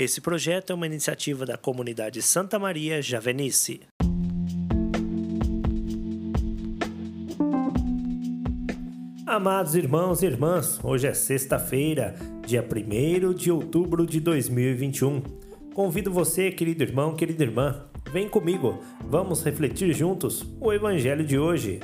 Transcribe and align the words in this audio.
Esse 0.00 0.18
projeto 0.22 0.70
é 0.70 0.74
uma 0.74 0.86
iniciativa 0.86 1.44
da 1.44 1.58
comunidade 1.58 2.22
Santa 2.22 2.58
Maria 2.58 3.02
Javenice. 3.02 3.82
Amados 9.26 9.74
irmãos 9.74 10.22
e 10.22 10.26
irmãs, 10.26 10.80
hoje 10.82 11.06
é 11.06 11.12
sexta-feira, 11.12 12.14
dia 12.46 12.64
1 12.66 13.34
de 13.34 13.52
outubro 13.52 14.06
de 14.06 14.20
2021. 14.20 15.20
Convido 15.74 16.10
você, 16.10 16.50
querido 16.50 16.82
irmão, 16.82 17.14
querida 17.14 17.44
irmã, 17.44 17.84
vem 18.10 18.26
comigo, 18.26 18.82
vamos 19.04 19.44
refletir 19.44 19.92
juntos 19.92 20.46
o 20.58 20.72
Evangelho 20.72 21.26
de 21.26 21.38
hoje. 21.38 21.78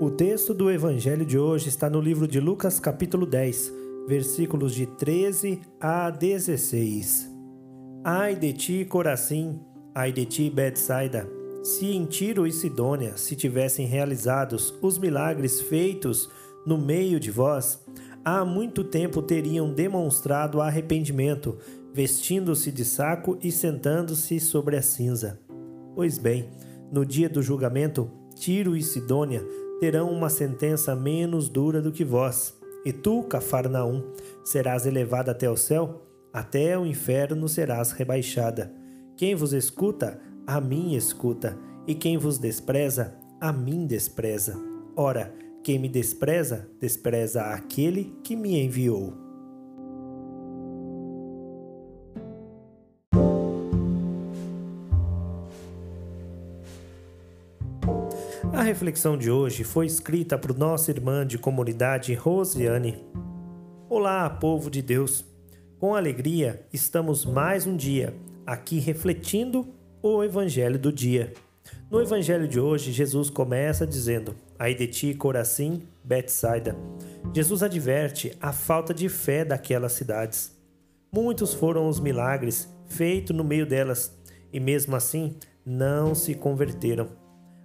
O 0.00 0.10
texto 0.10 0.54
do 0.54 0.70
Evangelho 0.70 1.26
de 1.26 1.38
hoje 1.38 1.68
está 1.68 1.90
no 1.90 2.00
livro 2.00 2.26
de 2.26 2.40
Lucas, 2.40 2.80
capítulo 2.80 3.26
10, 3.26 3.70
versículos 4.08 4.74
de 4.74 4.86
13 4.86 5.60
a 5.78 6.08
16. 6.08 7.30
Ai 8.02 8.34
de 8.34 8.50
ti, 8.54 8.86
Corazim, 8.86 9.60
ai 9.94 10.10
de 10.10 10.24
ti, 10.24 10.48
Betsaida, 10.48 11.28
se 11.62 11.94
em 11.94 12.06
Tiro 12.06 12.46
e 12.46 12.52
Sidônia 12.52 13.18
se 13.18 13.36
tivessem 13.36 13.86
realizados 13.86 14.72
os 14.80 14.96
milagres 14.96 15.60
feitos 15.60 16.30
no 16.66 16.78
meio 16.78 17.20
de 17.20 17.30
vós, 17.30 17.84
há 18.24 18.42
muito 18.42 18.82
tempo 18.82 19.20
teriam 19.20 19.70
demonstrado 19.70 20.62
arrependimento, 20.62 21.58
vestindo-se 21.92 22.72
de 22.72 22.86
saco 22.86 23.36
e 23.42 23.52
sentando-se 23.52 24.40
sobre 24.40 24.78
a 24.78 24.82
cinza. 24.82 25.38
Pois 25.94 26.16
bem, 26.16 26.48
no 26.90 27.04
dia 27.04 27.28
do 27.28 27.42
julgamento, 27.42 28.10
Tiro 28.34 28.74
e 28.74 28.82
Sidônia 28.82 29.44
terão 29.80 30.10
uma 30.10 30.28
sentença 30.28 30.94
menos 30.94 31.48
dura 31.48 31.80
do 31.80 31.90
que 31.90 32.04
vós. 32.04 32.56
E 32.84 32.92
tu, 32.92 33.22
Cafarnaum, 33.24 34.02
serás 34.44 34.86
elevada 34.86 35.32
até 35.32 35.50
o 35.50 35.56
céu? 35.56 36.06
até 36.32 36.78
o 36.78 36.86
inferno 36.86 37.48
serás 37.48 37.92
rebaixada. 37.92 38.72
Quem 39.16 39.34
vos 39.34 39.52
escuta, 39.52 40.20
a 40.46 40.60
mim 40.60 40.94
escuta, 40.94 41.58
e 41.86 41.94
quem 41.94 42.16
vos 42.16 42.38
despreza, 42.38 43.14
a 43.40 43.52
mim 43.52 43.86
despreza. 43.86 44.56
Ora, 44.96 45.32
quem 45.62 45.78
me 45.78 45.88
despreza, 45.88 46.68
despreza 46.80 47.42
aquele 47.42 48.14
que 48.24 48.36
me 48.36 48.58
enviou. 48.58 49.12
A 58.52 58.62
reflexão 58.62 59.16
de 59.16 59.30
hoje 59.30 59.62
foi 59.62 59.86
escrita 59.86 60.36
por 60.36 60.58
nossa 60.58 60.90
irmã 60.90 61.24
de 61.24 61.38
comunidade 61.38 62.12
Rosiane. 62.14 63.04
Olá, 63.88 64.28
povo 64.28 64.68
de 64.68 64.82
Deus! 64.82 65.24
Com 65.78 65.94
alegria, 65.94 66.66
estamos 66.72 67.24
mais 67.24 67.64
um 67.64 67.76
dia 67.76 68.12
aqui 68.44 68.80
refletindo 68.80 69.68
o 70.02 70.24
Evangelho 70.24 70.78
do 70.78 70.92
dia. 70.92 71.32
No 71.88 72.02
Evangelho 72.02 72.48
de 72.48 72.58
hoje, 72.58 72.90
Jesus 72.90 73.30
começa 73.30 73.86
dizendo: 73.86 74.34
Ai 74.58 74.74
de 74.74 74.88
ti, 74.88 75.14
Corazim, 75.14 75.84
Betsaida. 76.02 76.76
Jesus 77.32 77.62
adverte 77.62 78.36
a 78.40 78.52
falta 78.52 78.92
de 78.92 79.08
fé 79.08 79.44
daquelas 79.44 79.92
cidades. 79.92 80.58
Muitos 81.12 81.54
foram 81.54 81.88
os 81.88 82.00
milagres 82.00 82.68
feitos 82.86 83.34
no 83.34 83.44
meio 83.44 83.64
delas, 83.64 84.12
e 84.52 84.58
mesmo 84.58 84.96
assim 84.96 85.36
não 85.64 86.16
se 86.16 86.34
converteram. 86.34 87.19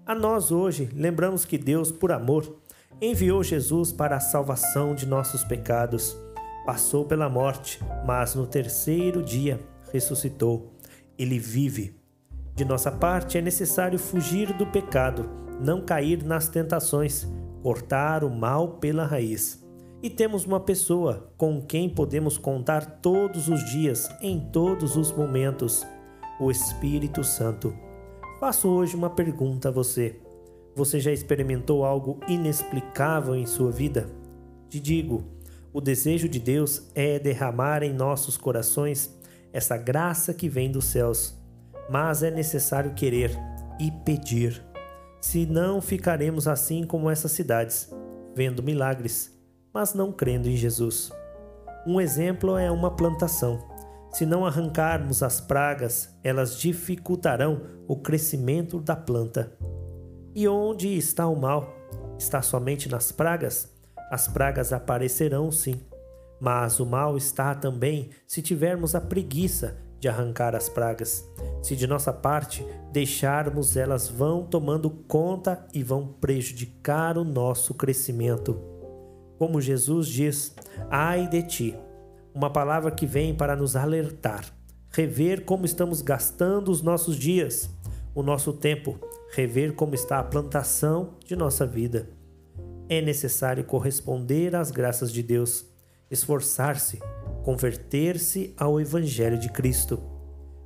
A 0.06 0.14
nós 0.14 0.52
hoje 0.52 0.90
lembramos 0.94 1.46
que 1.46 1.58
Deus, 1.58 1.92
por 1.92 2.12
amor, 2.12 2.58
enviou 3.02 3.44
Jesus 3.44 3.92
para 3.92 4.16
a 4.16 4.20
salvação 4.20 4.94
de 4.94 5.06
nossos 5.06 5.44
pecados 5.44 6.18
passou 6.66 7.06
pela 7.06 7.30
morte, 7.30 7.80
mas 8.06 8.34
no 8.34 8.48
terceiro 8.48 9.22
dia 9.22 9.60
ressuscitou. 9.94 10.74
Ele 11.18 11.38
vive. 11.38 11.96
De 12.56 12.66
nossa 12.66 12.92
parte, 12.92 13.38
é 13.38 13.42
necessário 13.42 14.00
fugir 14.00 14.52
do 14.54 14.66
pecado, 14.66 15.30
não 15.62 15.82
cair 15.82 16.24
nas 16.24 16.48
tentações, 16.48 17.28
cortar 17.62 18.24
o 18.24 18.30
mal 18.30 18.80
pela 18.80 19.06
raiz. 19.06 19.64
E 20.02 20.10
temos 20.10 20.46
uma 20.46 20.60
pessoa 20.60 21.32
com 21.38 21.62
quem 21.62 21.90
podemos 21.90 22.38
contar 22.38 23.00
todos 23.00 23.48
os 23.48 23.64
dias, 23.72 24.10
em 24.22 24.40
todos 24.40 24.98
os 24.98 25.12
momentos: 25.12 25.86
o 26.40 26.52
Espírito 26.52 27.24
Santo. 27.24 27.85
Faço 28.40 28.68
hoje 28.68 28.98
uma 28.98 29.10
pergunta 29.10 29.70
a 29.70 29.72
você. 29.72 30.20
Você 30.76 31.00
já 31.00 31.12
experimentou 31.12 31.86
algo 31.86 32.20
inexplicável 32.28 33.34
em 33.34 33.46
sua 33.46 33.72
vida? 33.72 34.10
Te 34.70 34.78
digo, 34.78 35.24
o 35.72 35.80
desejo 35.80 36.28
de 36.28 36.38
Deus 36.38 36.90
é 36.94 37.18
derramar 37.18 37.82
em 37.82 37.94
nossos 37.94 38.36
corações 38.36 39.10
essa 39.54 39.78
graça 39.78 40.34
que 40.34 40.50
vem 40.50 40.70
dos 40.70 40.84
céus, 40.86 41.34
mas 41.90 42.24
é 42.24 42.30
necessário 42.30 42.94
querer 42.94 43.32
e 43.80 43.90
pedir. 43.90 44.62
Senão 45.22 45.82
ficaremos 45.82 46.46
assim 46.46 46.84
como 46.84 47.10
essas 47.10 47.32
cidades, 47.32 47.90
vendo 48.36 48.62
milagres, 48.62 49.34
mas 49.74 49.94
não 49.94 50.12
crendo 50.12 50.50
em 50.50 50.58
Jesus. 50.58 51.10
Um 51.88 52.02
exemplo 52.02 52.58
é 52.58 52.70
uma 52.70 52.92
plantação. 52.92 53.75
Se 54.16 54.26
não 54.26 54.46
arrancarmos 54.46 55.22
as 55.22 55.42
pragas, 55.42 56.18
elas 56.24 56.58
dificultarão 56.58 57.64
o 57.86 57.98
crescimento 57.98 58.80
da 58.80 58.96
planta. 58.96 59.52
E 60.34 60.48
onde 60.48 60.88
está 60.96 61.28
o 61.28 61.36
mal? 61.36 61.68
Está 62.18 62.42
somente 62.42 62.88
nas 62.88 63.12
pragas? 63.12 63.70
As 64.10 64.26
pragas 64.26 64.72
aparecerão 64.72 65.52
sim, 65.52 65.82
mas 66.40 66.80
o 66.80 66.86
mal 66.86 67.18
está 67.18 67.54
também 67.54 68.10
se 68.26 68.42
tivermos 68.42 68.96
a 68.96 69.02
preguiça 69.02 69.76
de 70.00 70.08
arrancar 70.08 70.56
as 70.56 70.70
pragas. 70.70 71.22
Se 71.62 71.76
de 71.76 71.86
nossa 71.86 72.14
parte 72.14 72.66
deixarmos, 72.94 73.76
elas 73.76 74.08
vão 74.08 74.46
tomando 74.46 74.90
conta 74.90 75.68
e 75.74 75.84
vão 75.84 76.08
prejudicar 76.08 77.18
o 77.18 77.26
nosso 77.26 77.74
crescimento. 77.74 78.58
Como 79.38 79.60
Jesus 79.60 80.08
diz: 80.08 80.56
ai 80.90 81.28
de 81.28 81.44
ti, 81.44 81.78
uma 82.36 82.50
palavra 82.50 82.92
que 82.92 83.06
vem 83.06 83.34
para 83.34 83.56
nos 83.56 83.78
alertar, 83.78 84.46
rever 84.92 85.46
como 85.46 85.66
estamos 85.66 86.02
gastando 86.02 86.70
os 86.70 86.82
nossos 86.82 87.16
dias, 87.16 87.70
o 88.14 88.22
nosso 88.22 88.52
tempo, 88.52 89.00
rever 89.34 89.72
como 89.72 89.96
está 89.96 90.20
a 90.20 90.24
plantação 90.24 91.14
de 91.26 91.34
nossa 91.34 91.66
vida. 91.66 92.10
É 92.90 93.02
necessário 93.02 93.64
corresponder 93.64 94.54
às 94.54 94.70
graças 94.70 95.14
de 95.14 95.24
Deus, 95.24 95.66
esforçar-se, 96.12 97.00
converter-se 97.42 98.54
ao 98.58 98.82
Evangelho 98.82 99.40
de 99.40 99.48
Cristo. 99.48 100.04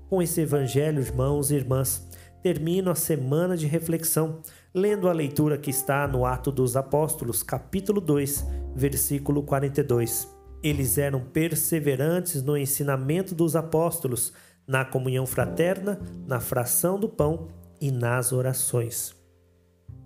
Com 0.10 0.24
esse 0.24 0.42
Evangelho, 0.42 1.02
irmãos 1.02 1.52
e 1.52 1.56
irmãs, 1.56 2.10
termino 2.42 2.90
a 2.90 2.96
semana 2.96 3.56
de 3.56 3.68
reflexão 3.68 4.42
lendo 4.74 5.08
a 5.08 5.14
leitura 5.14 5.56
que 5.56 5.70
está 5.70 6.08
no 6.08 6.26
Ato 6.26 6.52
dos 6.52 6.76
Apóstolos, 6.76 7.44
capítulo 7.44 8.02
2, 8.02 8.44
versículo 8.76 9.44
42. 9.44 10.39
Eles 10.62 10.98
eram 10.98 11.22
perseverantes 11.22 12.44
no 12.44 12.58
ensinamento 12.58 13.34
dos 13.34 13.56
apóstolos, 13.56 14.34
na 14.68 14.84
comunhão 14.84 15.26
fraterna, 15.26 16.00
na 16.28 16.40
fração 16.40 17.00
do 17.00 17.08
pão 17.08 17.48
e 17.80 17.92
nas 17.92 18.32
orações. 18.32 19.16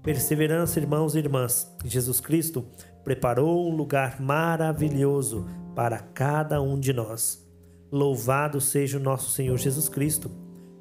Perseverança, 0.04 0.80
irmãos 0.80 1.16
e 1.16 1.20
irmãs. 1.20 1.74
Jesus 1.84 2.20
Cristo 2.20 2.66
preparou 3.04 3.70
um 3.70 3.76
lugar 3.76 4.22
maravilhoso 4.22 5.48
para 5.76 5.98
cada 6.00 6.62
um 6.62 6.80
de 6.80 6.94
nós. 6.94 7.44
Louvado 7.92 8.60
seja 8.62 8.98
o 8.98 9.02
nosso 9.02 9.32
Senhor 9.32 9.58
Jesus 9.58 9.90
Cristo, 9.90 10.30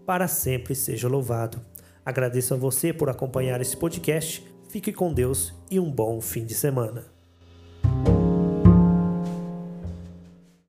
para 0.07 0.29
sempre 0.29 0.75
seja 0.75 1.09
louvado. 1.09 1.61
Agradeço 2.05 2.55
a 2.55 2.57
você 2.57 2.93
por 2.93 3.09
acompanhar 3.09 3.61
esse 3.61 3.77
podcast. 3.77 4.45
Fique 4.69 4.93
com 4.93 5.13
Deus 5.13 5.55
e 5.71 5.79
um 5.79 5.91
bom 5.91 6.21
fim 6.21 6.45
de 6.45 6.55
semana. 6.55 7.22